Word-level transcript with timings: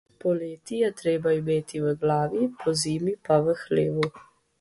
Poleti 0.21 0.77
je 0.83 0.87
treba 1.01 1.33
imeti 1.39 1.81
v 1.83 1.91
glavi, 2.05 2.47
pozimi 2.63 3.13
pa 3.29 3.39
v 3.49 3.55
hlevu. 3.61 4.09